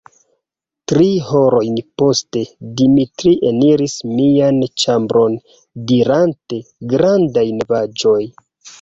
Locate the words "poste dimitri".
2.03-3.35